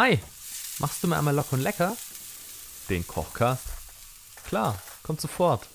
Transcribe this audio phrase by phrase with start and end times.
[0.00, 0.16] Hi,
[0.78, 1.96] machst du mir einmal locker und lecker?
[2.88, 3.64] Den Kochcast?
[4.46, 5.66] Klar, kommt sofort.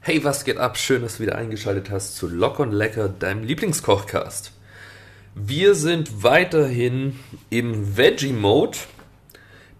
[0.00, 0.78] Hey, was geht ab?
[0.78, 4.52] Schön, dass du wieder eingeschaltet hast zu Lock und Lecker, deinem Lieblingskochcast.
[5.34, 8.78] Wir sind weiterhin im Veggie-Mode.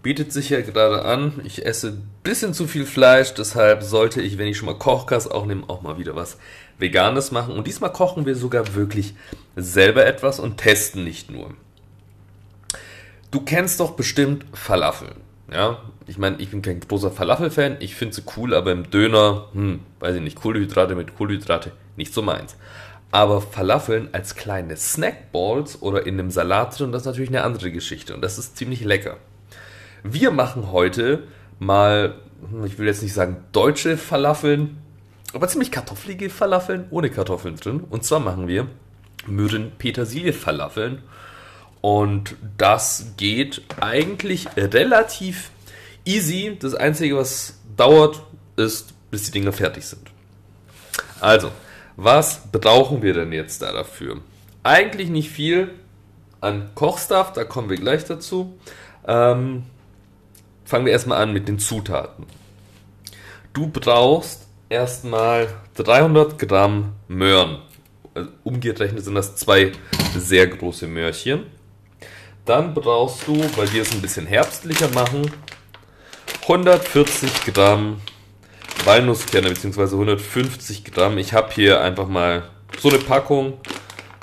[0.07, 1.41] Bietet sich ja gerade an.
[1.43, 5.29] Ich esse ein bisschen zu viel Fleisch, deshalb sollte ich, wenn ich schon mal Kochcast
[5.29, 6.37] aufnehme, auch mal wieder was
[6.77, 7.53] Veganes machen.
[7.57, 9.15] Und diesmal kochen wir sogar wirklich
[9.57, 11.53] selber etwas und testen nicht nur.
[13.31, 15.09] Du kennst doch bestimmt Falafel.
[15.51, 17.75] Ja, ich meine, ich bin kein großer Falafel-Fan.
[17.81, 22.13] Ich finde sie cool, aber im Döner, hm, weiß ich nicht, Kohlenhydrate mit Kohlenhydrate, nicht
[22.13, 22.55] so meins.
[23.11, 27.73] Aber Falafeln als kleine Snackballs oder in einem Salat drin, das ist natürlich eine andere
[27.73, 29.17] Geschichte und das ist ziemlich lecker.
[30.03, 31.23] Wir machen heute
[31.59, 32.15] mal,
[32.49, 34.77] hm, ich will jetzt nicht sagen deutsche Falafeln,
[35.33, 37.81] aber ziemlich kartoffelige Falafeln ohne Kartoffeln drin.
[37.89, 38.67] Und zwar machen wir
[39.25, 41.01] Möhren-Petersilie-Falafeln.
[41.81, 45.51] Und das geht eigentlich relativ
[46.05, 46.57] easy.
[46.59, 48.23] Das Einzige, was dauert,
[48.55, 50.09] ist, bis die Dinger fertig sind.
[51.19, 51.51] Also,
[51.95, 54.21] was brauchen wir denn jetzt da dafür?
[54.63, 55.71] Eigentlich nicht viel
[56.41, 58.57] an Kochstuff, da kommen wir gleich dazu.
[59.07, 59.63] Ähm,
[60.67, 62.25] fangen wir erstmal an mit den Zutaten.
[63.53, 67.59] Du brauchst erstmal 300 Gramm Möhren.
[68.13, 69.71] Also umgerechnet sind das zwei
[70.15, 71.43] sehr große Möhrchen.
[72.45, 75.31] Dann brauchst du, weil wir es ein bisschen herbstlicher machen,
[76.43, 78.01] 140 Gramm
[78.83, 79.81] Walnusskerne bzw.
[79.93, 81.17] 150 Gramm.
[81.17, 83.53] Ich habe hier einfach mal so eine Packung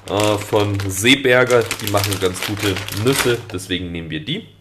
[0.08, 1.64] äh, von Seeberger.
[1.80, 4.53] Die machen ganz gute Nüsse, deswegen nehmen wir die.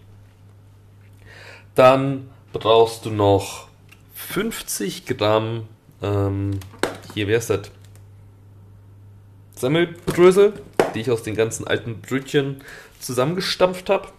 [1.75, 3.67] Dann brauchst du noch
[4.13, 5.67] 50 Gramm,
[6.01, 6.59] ähm,
[7.13, 7.71] hier wäre das,
[9.55, 10.53] Semmelbrösel,
[10.93, 12.61] die ich aus den ganzen alten Brötchen
[12.99, 14.09] zusammengestampft habe.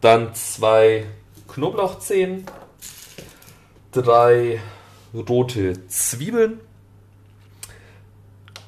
[0.00, 1.06] Dann zwei
[1.48, 2.44] Knoblauchzehen,
[3.92, 4.60] drei
[5.12, 6.60] rote Zwiebeln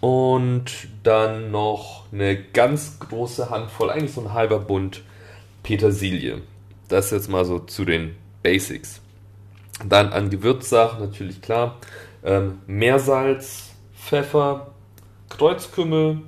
[0.00, 5.02] und dann noch eine ganz große Handvoll, eigentlich so ein halber Bund
[5.62, 6.42] Petersilie.
[6.90, 9.00] Das jetzt mal so zu den Basics.
[9.86, 11.78] Dann an Gewürzsachen natürlich klar.
[12.24, 14.72] Ähm, Meersalz, Pfeffer,
[15.28, 16.20] Kreuzkümmel,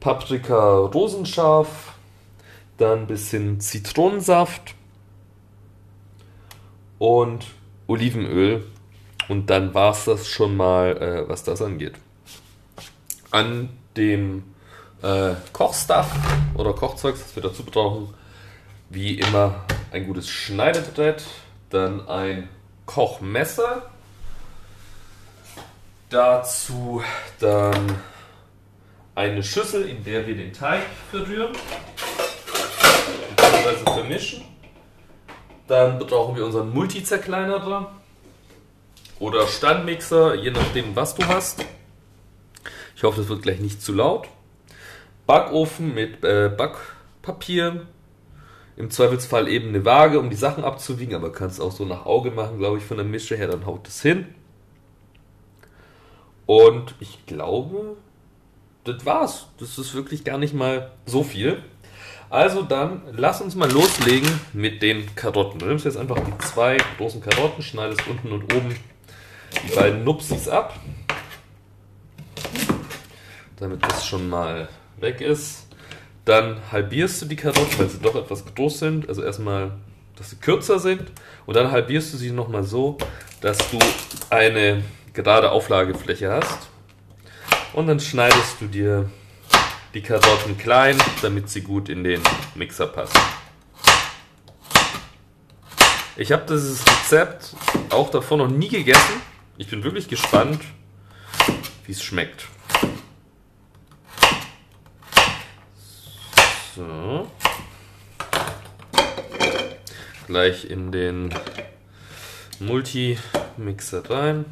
[0.00, 1.92] Paprika rosenscharf,
[2.78, 4.74] dann ein bisschen Zitronensaft
[6.98, 7.46] und
[7.86, 8.64] Olivenöl.
[9.28, 11.92] Und dann war es das schon mal, äh, was das angeht.
[13.30, 13.68] An
[13.98, 14.44] dem
[15.02, 16.10] äh, Kochstuff
[16.54, 18.14] oder Kochzeugs, das wir dazu brauchen,
[18.90, 21.24] wie immer ein gutes Schneidebrett,
[21.70, 22.48] dann ein
[22.86, 23.90] Kochmesser,
[26.10, 27.02] dazu
[27.38, 27.98] dann
[29.14, 31.52] eine Schüssel, in der wir den Teig verrühren
[33.36, 33.92] bzw.
[33.92, 34.44] vermischen.
[35.66, 37.92] Dann brauchen wir unseren Multizerkleinerer
[39.18, 41.64] oder Standmixer, je nachdem, was du hast.
[42.96, 44.28] Ich hoffe, das wird gleich nicht zu laut.
[45.26, 47.86] Backofen mit äh, Backpapier.
[48.78, 52.30] Im Zweifelsfall eben eine Waage, um die Sachen abzuwiegen, aber kannst auch so nach Auge
[52.30, 54.26] machen, glaube ich, von der Mische her, dann haut es hin.
[56.46, 57.96] Und ich glaube,
[58.84, 59.48] das war's.
[59.58, 61.60] Das ist wirklich gar nicht mal so viel.
[62.30, 65.58] Also dann lass uns mal loslegen mit den Karotten.
[65.58, 68.76] Du nimmst jetzt einfach die zwei großen Karotten, schneidest unten und oben
[69.66, 70.78] die beiden Nupsis ab,
[73.56, 74.68] damit das schon mal
[75.00, 75.67] weg ist.
[76.28, 79.08] Dann halbierst du die Karotten, weil sie doch etwas groß sind.
[79.08, 79.70] Also erstmal,
[80.14, 81.10] dass sie kürzer sind.
[81.46, 82.98] Und dann halbierst du sie nochmal so,
[83.40, 83.78] dass du
[84.28, 84.84] eine
[85.14, 86.68] gerade Auflagefläche hast.
[87.72, 89.08] Und dann schneidest du dir
[89.94, 92.20] die Karotten klein, damit sie gut in den
[92.54, 93.18] Mixer passen.
[96.18, 97.54] Ich habe dieses Rezept
[97.88, 99.22] auch davor noch nie gegessen.
[99.56, 100.60] Ich bin wirklich gespannt,
[101.86, 102.48] wie es schmeckt.
[106.78, 107.26] So.
[110.28, 111.34] Gleich in den
[112.60, 114.44] Multi-Mixer rein.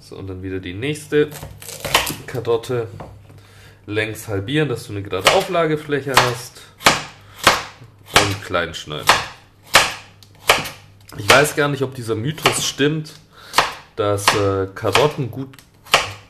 [0.00, 1.28] So, und dann wieder die nächste
[2.26, 2.88] Karotte
[3.84, 6.62] längs halbieren, dass du eine gerade Auflagefläche hast.
[8.14, 9.12] Und klein schneiden.
[11.18, 13.12] Ich weiß gar nicht, ob dieser Mythos stimmt,
[13.94, 15.50] dass äh, Karotten gut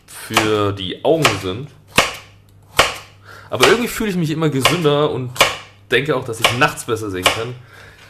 [0.09, 1.78] für die Augen sind.
[3.51, 5.31] Aber irgendwie fühle ich mich immer gesünder und
[5.91, 7.55] denke auch, dass ich nachts besser sehen kann,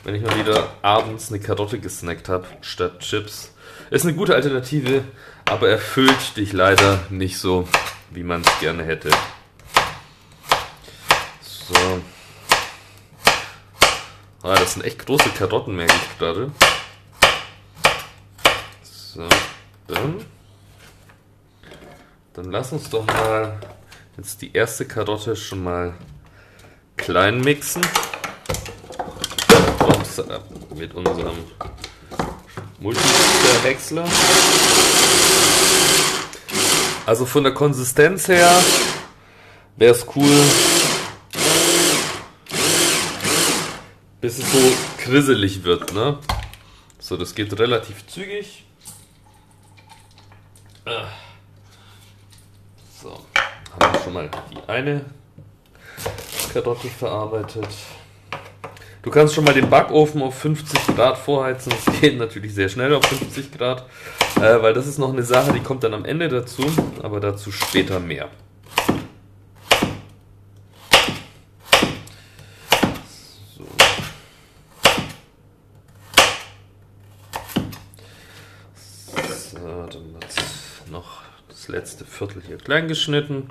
[0.05, 3.53] wenn ich mal wieder abends eine Karotte gesnackt habe statt Chips.
[3.91, 5.05] Ist eine gute Alternative,
[5.45, 7.69] aber erfüllt dich leider nicht so,
[8.11, 9.11] wie man es gerne hätte.
[11.41, 11.75] So.
[14.43, 16.51] Ah, das sind echt große Karotten, merke ich gerade.
[18.83, 19.29] So,
[19.87, 20.25] dann.
[22.35, 23.59] Dann lass uns doch mal
[24.19, 25.95] jetzt die erste Karotte schon mal
[26.97, 27.83] klein mixen.
[30.19, 30.41] Äh,
[30.75, 31.37] mit unserem
[32.81, 34.05] Multi-Häcksler.
[37.07, 38.63] Also von der Konsistenz her
[39.77, 40.43] wäre es cool,
[44.21, 46.19] bis es so krisselig wird, ne?
[46.99, 48.65] So, das geht relativ zügig.
[50.85, 51.09] Wir
[54.09, 55.05] schon mal die eine
[56.53, 57.69] Karotte verarbeitet.
[59.03, 61.73] Du kannst schon mal den Backofen auf 50 Grad vorheizen.
[61.85, 63.85] Das geht natürlich sehr schnell auf 50 Grad,
[64.37, 66.65] äh, weil das ist noch eine Sache, die kommt dann am Ende dazu,
[67.03, 68.29] aber dazu später mehr.
[73.57, 73.65] So.
[79.51, 83.51] So, dann wird noch das letzte Viertel hier klein geschnitten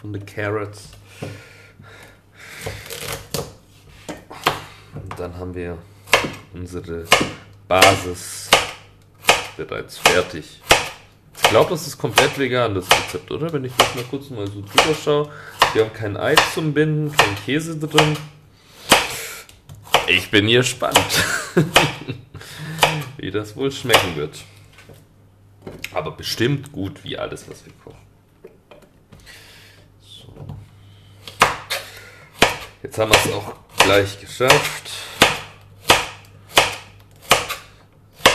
[0.00, 0.88] von den Carrots.
[5.16, 5.76] dann haben wir
[6.54, 7.04] unsere
[7.68, 8.48] Basis
[9.56, 10.62] bereits fertig.
[11.36, 13.52] Ich glaube, das ist komplett vegan, das Rezept, oder?
[13.52, 15.30] Wenn ich jetzt mal kurz mal so drüber schaue.
[15.74, 18.16] Wir haben kein Ei zum Binden, kein Käse drin.
[20.06, 20.98] Ich bin hier gespannt,
[23.18, 24.38] wie das wohl schmecken wird.
[25.92, 28.09] Aber bestimmt gut wie alles, was wir kochen.
[32.82, 34.90] Jetzt haben wir es auch gleich geschafft.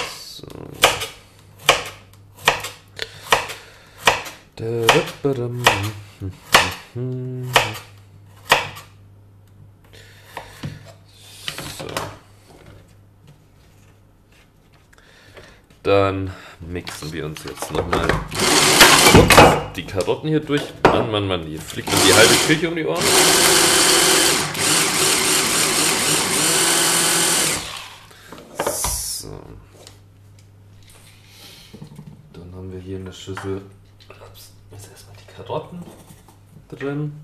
[0.08, 0.46] So.
[15.82, 18.08] Dann mixen wir uns jetzt nochmal
[19.76, 20.62] die Karotten hier durch.
[20.84, 23.04] Mann, Mann, Mann, hier fliegt mir die halbe Küche um die Ohren.
[28.66, 29.40] So.
[32.34, 33.62] Dann haben wir hier eine Schüssel
[34.72, 35.86] Jetzt erstmal die Karotten
[36.68, 37.24] drin.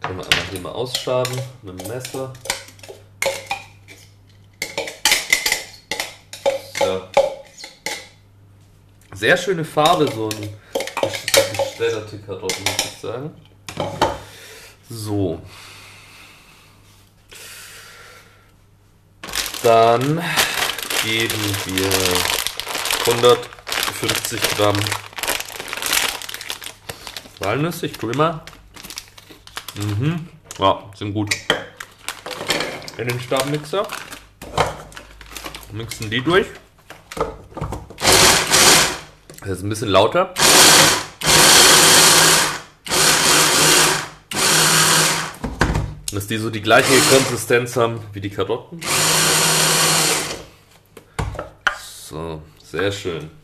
[0.00, 1.32] Können wir einmal hier mal ausschaben
[1.62, 2.32] mit dem Messer.
[6.76, 7.02] So.
[9.12, 10.56] Sehr schöne Farbe, so ein
[11.56, 13.30] geschredderte Karotten, muss ich sagen.
[14.90, 15.40] So.
[19.62, 20.20] Dann
[21.04, 21.90] geben wir
[24.02, 24.76] 150 Gramm
[27.40, 28.44] Walnüsse, ich tue immer.
[29.74, 30.28] Mhm.
[30.58, 31.34] Ja, sind gut.
[32.96, 33.86] In den Stabmixer.
[35.72, 36.46] Mixen die durch.
[39.40, 40.32] Das ist ein bisschen lauter.
[46.12, 48.80] Dass die so die gleiche Konsistenz haben wie die Karotten.
[52.08, 53.43] So, sehr schön.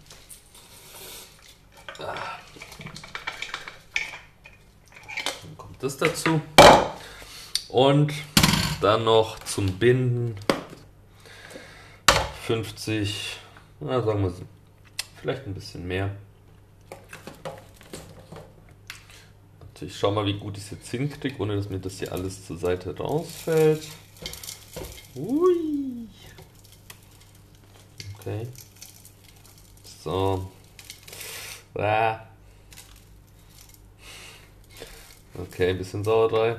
[5.80, 6.40] Das dazu.
[7.68, 8.12] Und
[8.80, 10.36] dann noch zum Binden
[12.46, 13.38] 50,
[13.80, 14.34] na, sagen wir
[15.20, 16.10] vielleicht ein bisschen mehr.
[19.82, 22.46] Ich schau mal, wie gut ich es jetzt hinkriege, ohne dass mir das hier alles
[22.46, 23.88] zur Seite rausfällt.
[25.16, 26.06] Ui.
[28.18, 28.46] Okay.
[30.02, 30.50] So.
[31.74, 32.29] Ah.
[35.34, 36.56] Okay, ein bisschen Sauerei,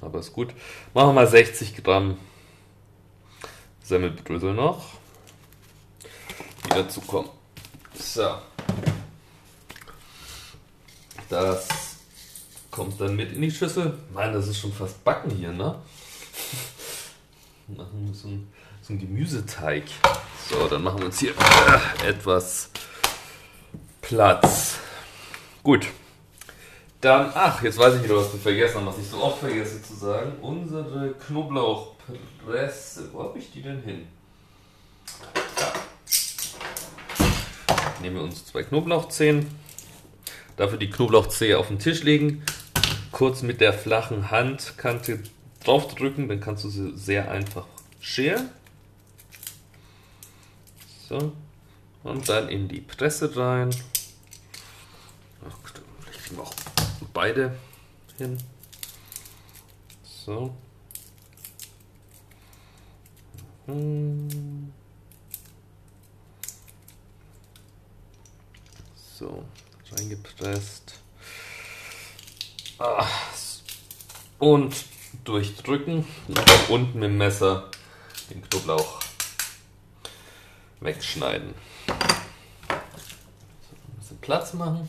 [0.00, 0.54] aber ist gut.
[0.94, 2.18] Machen wir mal 60 Gramm
[3.82, 4.94] Semmelbrösel noch,
[6.64, 7.28] die dazu kommen.
[7.94, 8.36] So.
[11.28, 11.68] Das
[12.70, 13.98] kommt dann mit in die Schüssel.
[14.14, 15.76] Nein, das ist schon fast backen hier, ne?
[17.68, 19.84] Machen wir so einen, so einen Gemüseteig.
[20.48, 21.34] So, dann machen wir uns hier
[22.04, 22.70] etwas
[24.00, 24.76] Platz.
[25.64, 25.88] Gut.
[27.06, 29.80] Dann, ach, jetzt weiß ich wieder, was wir vergessen haben, was ich so oft vergesse
[29.80, 30.32] zu sagen.
[30.40, 33.10] Unsere Knoblauchpresse.
[33.12, 34.08] Wo habe ich die denn hin?
[35.54, 35.72] Da.
[38.02, 39.46] Nehmen wir uns zwei Knoblauchzehen.
[40.56, 42.42] Dafür die Knoblauchzehe auf den Tisch legen.
[43.12, 45.22] Kurz mit der flachen Handkante
[45.62, 47.66] draufdrücken, dann kannst du sie sehr einfach
[48.00, 48.50] scheren.
[51.08, 51.30] So.
[52.02, 53.70] Und dann in die Presse rein.
[55.48, 55.56] Ach,
[56.02, 56.65] vielleicht kriegen wir auch
[57.16, 57.56] beide
[58.18, 58.36] hin.
[60.04, 60.54] So.
[69.18, 69.44] So,
[69.92, 71.00] reingepresst.
[72.78, 73.06] Ah,
[74.38, 74.74] und
[75.24, 77.70] durchdrücken und unten mit dem Messer
[78.28, 79.00] den Knoblauch
[80.80, 81.54] wegschneiden.
[81.86, 84.86] So, ein bisschen Platz machen.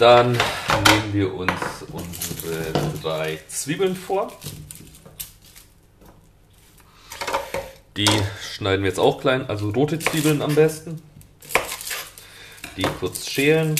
[0.00, 1.52] Dann nehmen wir uns
[1.92, 4.32] unsere drei Zwiebeln vor.
[7.98, 8.08] Die
[8.40, 11.02] schneiden wir jetzt auch klein, also rote Zwiebeln am besten.
[12.78, 13.74] Die kurz schälen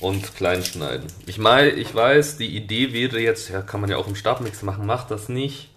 [0.00, 1.08] und klein schneiden.
[1.26, 4.62] Ich meine, ich weiß, die Idee wäre jetzt, ja, kann man ja auch im Stabmix
[4.62, 5.68] machen, macht das nicht.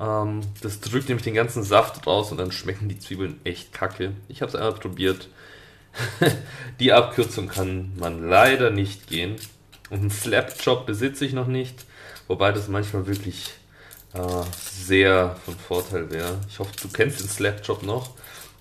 [0.00, 4.12] Ähm, das drückt nämlich den ganzen Saft raus und dann schmecken die Zwiebeln echt kacke.
[4.28, 5.28] Ich habe es einmal probiert.
[6.80, 9.36] die Abkürzung kann man leider nicht gehen.
[9.90, 11.84] Und einen Slap-Job besitze ich noch nicht,
[12.26, 13.52] wobei das manchmal wirklich
[14.14, 14.18] äh,
[14.58, 16.38] sehr von Vorteil wäre.
[16.48, 18.10] Ich hoffe, du kennst den Slap-Job noch.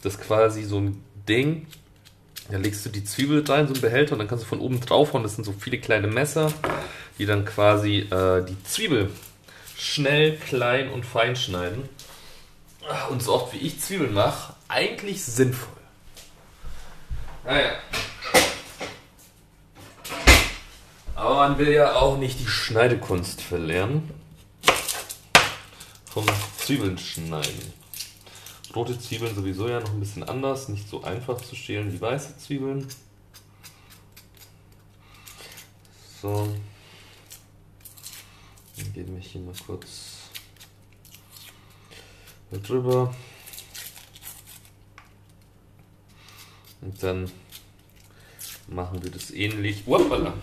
[0.01, 1.67] Das ist quasi so ein Ding,
[2.49, 4.81] da legst du die Zwiebel rein, so ein Behälter, und dann kannst du von oben
[4.81, 5.23] drauf hauen.
[5.23, 6.51] Das sind so viele kleine Messer,
[7.17, 9.09] die dann quasi äh, die Zwiebel
[9.77, 11.87] schnell, klein und fein schneiden.
[13.09, 15.82] Und so oft wie ich Zwiebeln mache, eigentlich sinnvoll.
[17.45, 17.73] Naja.
[21.15, 24.11] Aber man will ja auch nicht die Schneidekunst verlernen.
[26.05, 26.25] Vom
[26.57, 27.73] Zwiebeln schneiden.
[28.75, 32.37] Rote Zwiebeln sowieso ja noch ein bisschen anders, nicht so einfach zu schälen wie weiße
[32.37, 32.87] Zwiebeln.
[36.21, 36.55] So.
[38.77, 40.29] Dann gehen wir hier mal kurz
[42.51, 43.13] drüber.
[46.83, 47.31] Und dann
[48.67, 49.87] machen wir das ähnlich.
[49.87, 50.33] Whoopala.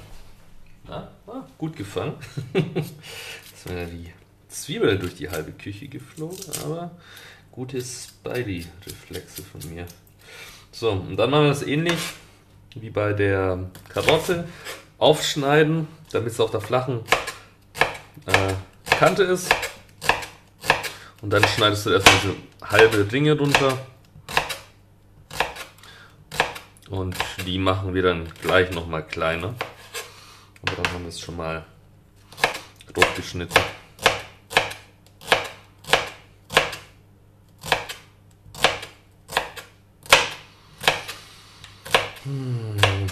[0.89, 2.15] Na, ah, gut gefangen.
[2.55, 4.11] Jetzt wäre die
[4.49, 6.91] Zwiebel durch die halbe Küche geflogen, aber
[7.53, 9.87] gute Spidey-Reflexe von mir.
[10.73, 11.99] So, und dann machen wir das ähnlich
[12.75, 14.49] wie bei der Karotte.
[14.99, 17.01] Aufschneiden, damit es auf der flachen
[18.27, 18.55] äh,
[18.97, 19.49] Kante ist.
[21.23, 22.37] Und dann schneidest du erstmal diese
[22.71, 23.79] halbe Ringe runter.
[26.91, 27.17] Und
[27.47, 29.55] die machen wir dann gleich nochmal kleiner.
[30.63, 31.65] Aber dann haben wir es schon mal
[32.93, 33.55] grob geschnitten.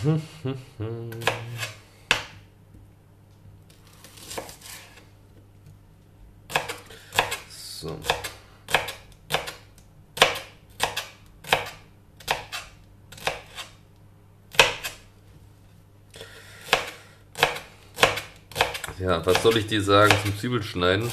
[0.02, 0.20] So.
[19.08, 21.08] Ja, was soll ich dir sagen zum Zwiebelschneiden?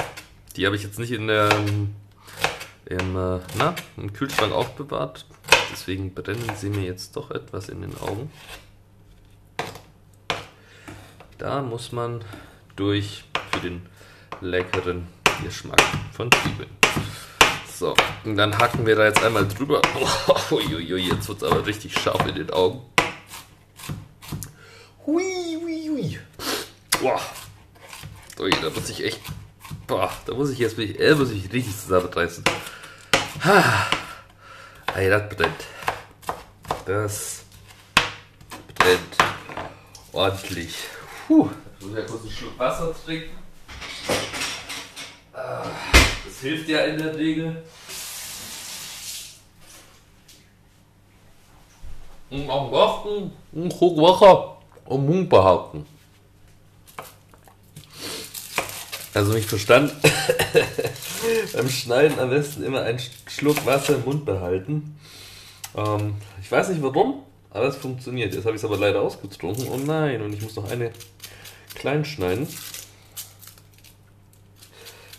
[0.58, 5.26] Die habe ich jetzt nicht in der im, äh, na, im Kühlschrank aufbewahrt.
[5.72, 8.30] Deswegen brennen sie mir jetzt doch etwas in den Augen.
[11.38, 12.22] Da muss man
[12.76, 13.24] durch
[13.54, 13.86] für den
[14.42, 15.08] leckeren
[15.42, 16.72] Geschmack von Zwiebeln.
[17.74, 19.82] So, und dann hacken wir da jetzt einmal drüber.
[19.98, 22.82] Oh, uiuiui, jetzt wird es aber richtig scharf in den Augen.
[25.06, 25.24] Hui,
[25.62, 26.20] hui, hui.
[27.00, 27.22] Boah.
[28.38, 29.22] Ui, da muss ich echt.
[29.88, 32.44] Boah, da muss ich jetzt wirklich, äh, muss ich richtig zusammenreißen.
[33.46, 33.88] Ha.
[34.94, 35.66] Ey, das brennt.
[36.86, 37.44] Das
[38.76, 39.18] brennt
[40.12, 40.76] ordentlich.
[41.28, 41.50] Puh.
[41.80, 43.38] Ich muss ja kurz einen Schluck Wasser trinken.
[45.32, 45.64] Ah,
[46.26, 47.64] das hilft ja in der Regel.
[52.30, 54.58] Und am besten ein Schluck Wasser
[54.90, 55.86] am Mund behalten.
[59.16, 59.96] Also nicht verstanden.
[61.54, 65.00] Beim Schneiden am besten immer einen Schluck Wasser im Mund behalten.
[65.74, 68.34] Ähm, ich weiß nicht warum, aber es funktioniert.
[68.34, 69.70] Jetzt habe ich es aber leider ausgetrunken.
[69.70, 70.92] Oh nein, und ich muss noch eine
[71.76, 72.46] klein schneiden.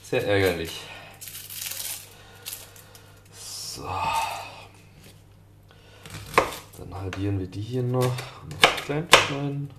[0.03, 0.79] Sehr ärgerlich.
[3.35, 3.83] So.
[6.77, 8.03] Dann halbieren wir die hier noch.
[8.05, 9.71] noch klein schneiden.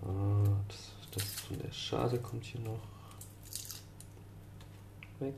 [0.00, 0.39] Das,
[1.50, 2.78] von der Schale kommt hier noch
[5.18, 5.34] weg.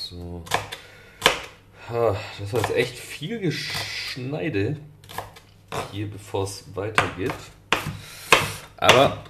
[0.00, 0.42] So.
[1.90, 4.78] Das war jetzt echt viel Geschneide
[5.92, 7.34] hier, bevor es weitergeht.
[8.78, 9.24] Aber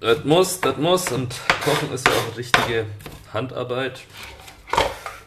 [0.00, 2.86] das muss, das muss und Kochen ist ja auch richtige
[3.32, 4.00] Handarbeit.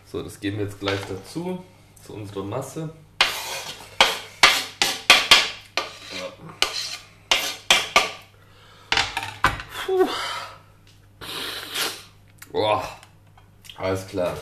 [0.05, 1.63] So, das geben wir jetzt gleich dazu,
[2.05, 2.89] zu unserer Masse.
[9.85, 10.07] Puh.
[12.51, 12.83] Boah,
[13.77, 14.37] alles klar.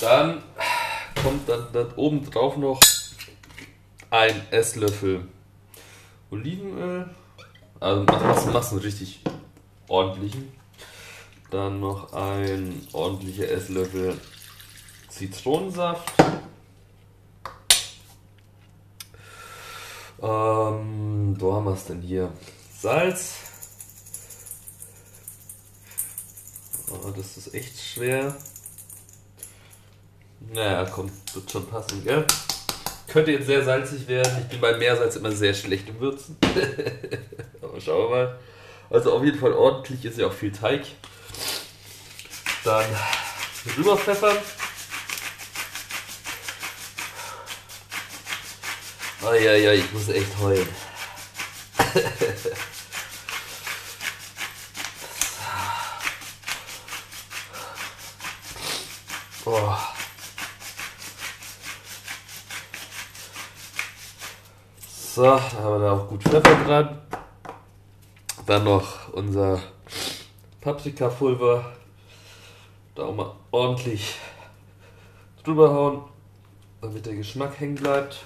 [0.00, 0.42] Dann
[1.22, 2.80] kommt dann, dann oben drauf noch
[4.10, 5.28] ein Esslöffel
[6.30, 7.08] Olivenöl.
[7.82, 9.20] Also machst, machst einen richtig
[9.88, 10.52] ordentlichen.
[11.50, 14.20] Dann noch ein ordentlicher Esslöffel
[15.08, 16.12] Zitronensaft.
[20.22, 22.32] Ähm, wo haben wir es denn hier?
[22.72, 23.34] Salz.
[26.88, 28.36] Oh, das ist echt schwer.
[30.52, 32.24] Naja, komm, wird schon passen, gell?
[33.08, 34.38] Könnte jetzt sehr salzig werden.
[34.42, 36.36] Ich bin bei Meersalz immer sehr schlecht im Würzen.
[37.62, 38.38] Aber schauen wir mal.
[38.90, 40.82] Also auf jeden Fall ordentlich ist ja auch viel Teig.
[42.64, 42.84] Dann
[43.76, 44.36] rüberpfeffern.
[49.24, 50.68] Oh ja, ja, ich muss echt heulen.
[59.44, 59.92] Boah.
[65.14, 66.98] So, da haben wir da auch gut Pfeffer dran.
[68.46, 69.60] Dann noch unser
[70.62, 71.70] Paprikapulver.
[72.94, 74.14] Da auch mal ordentlich
[75.44, 76.04] drüber hauen,
[76.80, 78.24] damit der Geschmack hängen bleibt.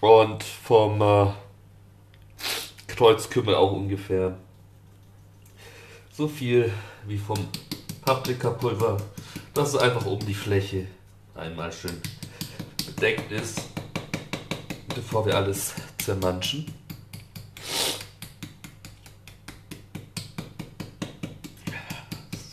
[0.00, 1.32] Und vom äh,
[2.86, 4.36] Kreuzkümmel auch ungefähr
[6.12, 6.70] so viel
[7.06, 7.38] wie vom
[8.04, 8.98] Paprikapulver,
[9.54, 10.88] dass es einfach um die Fläche
[11.34, 12.02] einmal schön
[12.84, 13.73] bedeckt ist,
[14.94, 16.72] bevor wir alles zermanschen.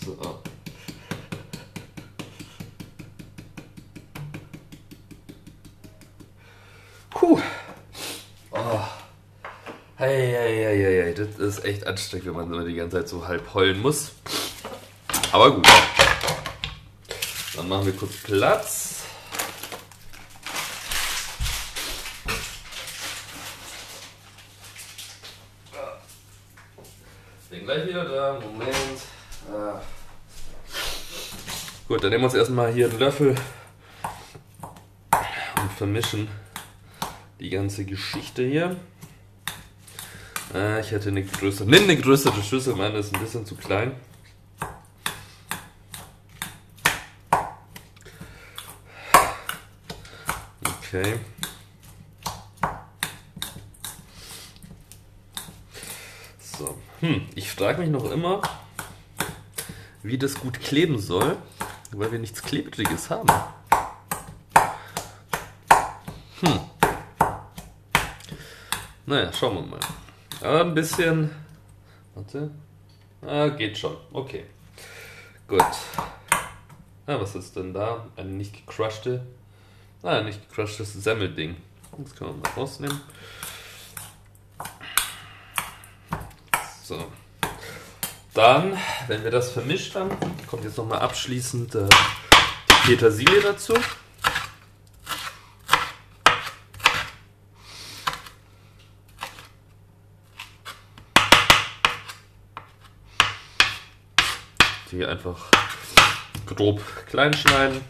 [0.03, 0.41] So.
[7.11, 7.39] Puh.
[8.51, 8.57] Oh.
[9.97, 13.27] Hey, hey, hey, hey, das ist echt anstrengend, wenn man immer die ganze Zeit so
[13.27, 14.11] halb heulen muss.
[15.31, 15.67] Aber gut.
[17.55, 19.03] Dann machen wir kurz Platz.
[27.51, 28.10] Bin gleich wieder da.
[28.29, 29.01] Moment.
[29.51, 29.81] Ah.
[31.87, 33.35] Gut, dann nehmen wir uns erstmal hier einen Löffel
[35.61, 36.27] und vermischen
[37.39, 38.75] die ganze Geschichte hier.
[40.53, 41.67] Ah, ich hätte eine größere.
[41.67, 43.93] Nimm eine größere Schüssel, meine ist ein bisschen zu klein.
[50.93, 51.19] Okay.
[56.39, 56.77] So.
[57.01, 58.43] Hm, ich frage mich noch immer,
[60.03, 61.35] wie das gut kleben soll,
[61.91, 63.27] weil wir nichts Klebriges haben.
[66.41, 66.59] Hm.
[69.07, 69.79] Naja, schauen wir mal.
[70.41, 71.31] Aber ein bisschen.
[72.13, 72.51] Warte.
[73.23, 73.97] Ah, geht schon.
[74.13, 74.45] Okay.
[75.47, 75.65] Gut.
[77.07, 78.05] Ah, was ist denn da?
[78.15, 79.25] Eine nicht gecrushte.
[80.03, 81.55] Ah, nicht gecrushtes Semmelding.
[81.97, 83.01] Das können wir mal rausnehmen.
[86.91, 86.97] So.
[88.33, 90.09] Dann, wenn wir das vermischt haben,
[90.47, 93.73] kommt jetzt nochmal abschließend äh, die Petersilie dazu.
[104.91, 105.49] Die einfach
[106.45, 107.81] grob klein schneiden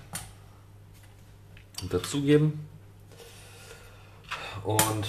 [1.84, 2.67] und dazugeben.
[4.63, 5.08] Und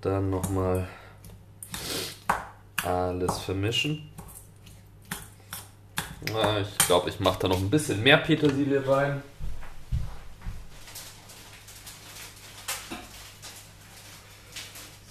[0.00, 0.88] dann nochmal
[2.86, 4.10] alles vermischen.
[6.26, 9.22] Ich glaube, ich mache da noch ein bisschen mehr Petersilie rein.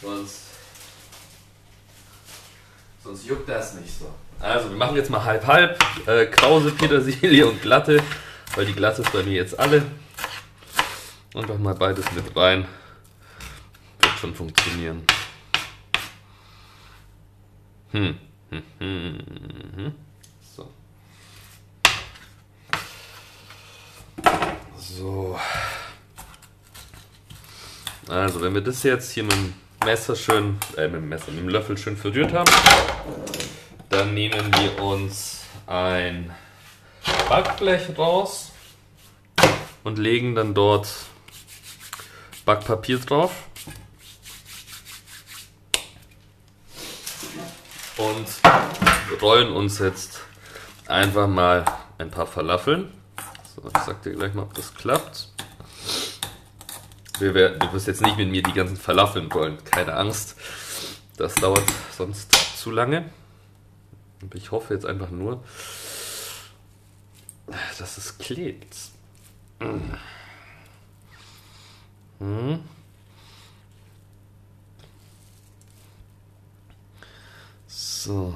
[0.01, 0.41] Sonst,
[3.03, 4.13] sonst juckt das nicht so.
[4.39, 5.79] Also, wir machen jetzt mal halb-halb.
[6.07, 8.01] Äh, Krause, Petersilie und glatte,
[8.55, 9.83] weil die glatte ist bei mir jetzt alle.
[11.35, 12.67] Einfach mal beides mit rein.
[14.01, 15.05] Wird schon funktionieren.
[17.93, 18.17] Hm.
[18.49, 19.19] Hm, hm,
[19.75, 19.93] hm.
[20.41, 20.67] So.
[24.79, 25.39] So.
[28.09, 29.53] Also, wenn wir das jetzt hier mit dem
[29.85, 32.51] Messer schön, äh, mit dem Messer, mit dem Löffel schön verrührt haben,
[33.89, 36.33] dann nehmen wir uns ein
[37.29, 38.53] Backblech raus
[39.83, 40.87] und legen dann dort
[42.43, 43.49] Backpapier drauf.
[47.97, 50.21] Und rollen uns jetzt
[50.87, 51.65] einfach mal
[51.97, 52.91] ein paar Falafeln.
[53.55, 55.29] So, ich sag dir gleich mal, ob das klappt.
[57.19, 60.35] Wir werden, du wirst jetzt nicht mit mir die ganzen Falafeln wollen, keine Angst.
[61.17, 61.63] Das dauert
[61.95, 63.09] sonst zu lange.
[64.33, 65.43] Ich hoffe jetzt einfach nur,
[67.77, 68.75] dass es klebt.
[72.19, 72.63] Hm.
[78.03, 78.33] So.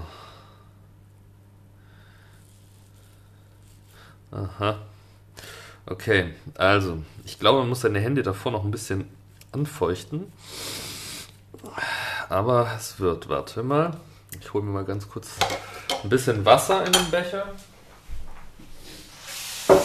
[4.31, 4.77] Aha.
[5.85, 9.09] Okay, also, ich glaube, man muss seine Hände davor noch ein bisschen
[9.51, 10.31] anfeuchten.
[12.29, 13.99] Aber es wird, warte mal.
[14.39, 15.35] Ich hole mir mal ganz kurz
[16.01, 17.53] ein bisschen Wasser in den Becher.
[19.67, 19.75] So.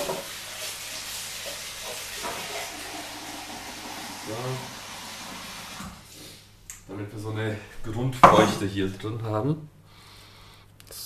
[6.86, 9.71] Damit wir so eine Grundfeuchte hier drin haben.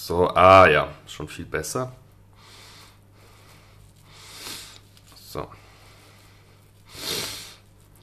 [0.07, 1.93] So, ah ja, schon viel besser.
[5.17, 5.51] So.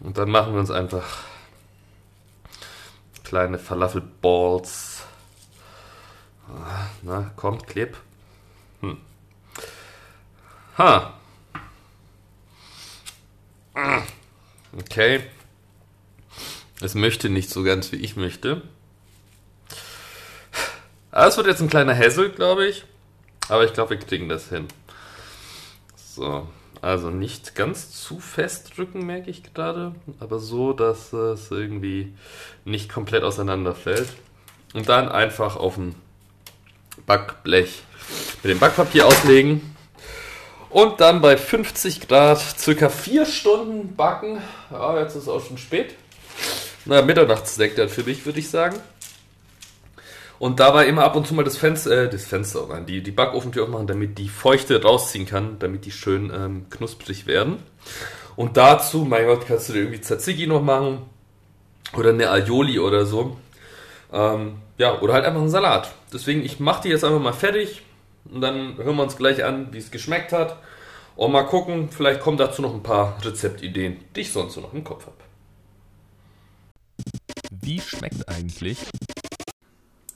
[0.01, 1.23] Und dann machen wir uns einfach
[3.23, 5.03] kleine Falafelballs.
[7.03, 7.95] Na, kommt, kleb.
[8.81, 8.97] Hm.
[10.77, 11.13] Ha.
[14.77, 15.23] Okay.
[16.81, 18.61] Es möchte nicht so ganz, wie ich möchte.
[21.13, 22.83] Aber es wird jetzt ein kleiner Hassel, glaube ich.
[23.47, 24.67] Aber ich glaube, wir kriegen das hin.
[25.95, 26.47] So.
[26.81, 32.13] Also nicht ganz zu fest drücken, merke ich gerade, aber so, dass es irgendwie
[32.65, 34.09] nicht komplett auseinanderfällt.
[34.73, 35.95] Und dann einfach auf dem
[37.05, 37.83] Backblech
[38.41, 39.75] mit dem Backpapier auslegen.
[40.69, 44.41] Und dann bei 50 Grad circa 4 Stunden backen.
[44.69, 45.95] Ja, jetzt ist es auch schon spät.
[46.83, 48.77] Na, Mitternachtsdeck dann für mich, würde ich sagen.
[50.43, 53.11] Und dabei immer ab und zu mal das Fenster, äh, das Fenster, nein, die, die
[53.11, 57.59] Backofentür aufmachen, damit die Feuchte rausziehen kann, damit die schön ähm, knusprig werden.
[58.35, 61.03] Und dazu, mein Gott, kannst du dir irgendwie Tzatziki noch machen
[61.95, 63.37] oder eine Aioli oder so.
[64.11, 65.93] Ähm, ja, oder halt einfach einen Salat.
[66.11, 67.81] Deswegen, ich mache die jetzt einfach mal fertig
[68.29, 70.57] und dann hören wir uns gleich an, wie es geschmeckt hat.
[71.15, 74.73] Und mal gucken, vielleicht kommen dazu noch ein paar Rezeptideen, die ich sonst so noch
[74.73, 75.15] im Kopf habe.
[77.49, 78.79] Wie schmeckt eigentlich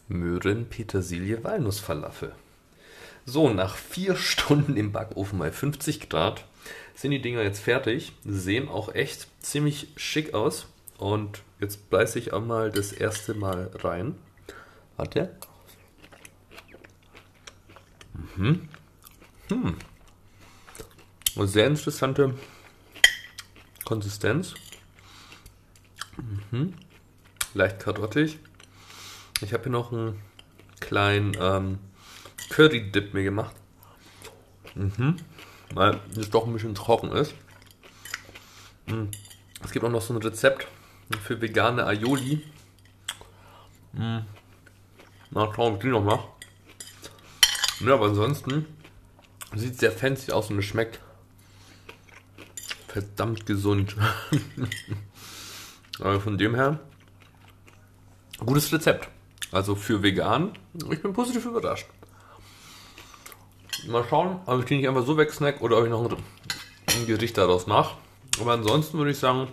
[0.07, 2.33] Möhren, Petersilie, Walnussfalafel.
[3.25, 6.45] So, nach vier Stunden im Backofen bei 50 Grad
[6.95, 8.13] sind die Dinger jetzt fertig.
[8.25, 10.67] Sehen auch echt ziemlich schick aus.
[10.97, 14.15] Und jetzt beiße ich einmal das erste Mal rein.
[14.95, 15.35] Warte.
[18.35, 18.67] Mhm.
[19.49, 19.75] Hm.
[21.35, 22.33] Sehr interessante
[23.85, 24.55] Konsistenz.
[26.51, 26.73] Mhm.
[27.53, 28.39] Leicht karottig.
[29.41, 30.21] Ich habe hier noch einen
[30.79, 31.79] kleinen ähm,
[32.49, 33.55] Curry-Dip mir gemacht.
[34.75, 35.17] Mhm.
[35.73, 37.33] Weil es doch ein bisschen trocken ist.
[38.87, 39.09] Mhm.
[39.63, 40.67] Es gibt auch noch so ein Rezept
[41.23, 42.43] für vegane Aioli.
[43.93, 44.25] Mhm.
[45.31, 46.27] Mal schauen, ob ich die noch mache.
[47.81, 48.65] Ja, aber ansonsten
[49.55, 50.99] sieht sehr fancy aus und es schmeckt
[52.87, 53.95] verdammt gesund.
[55.99, 56.79] aber von dem her,
[58.39, 59.09] gutes Rezept.
[59.51, 60.51] Also für vegan.
[60.91, 61.87] Ich bin positiv überrascht.
[63.87, 67.37] Mal schauen, ob ich die nicht einfach so wegsnack oder ob ich noch ein, Gericht
[67.37, 67.95] daraus mache.
[68.41, 69.47] Aber ansonsten würde ich sagen,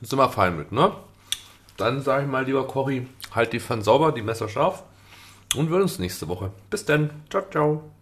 [0.00, 0.92] sind wir fein mit, ne?
[1.76, 4.84] Dann sage ich mal, lieber Cory, halt die Pfanne sauber, die Messer scharf
[5.56, 6.52] und wir uns nächste Woche.
[6.70, 7.10] Bis dann.
[7.28, 7.95] Ciao, ciao.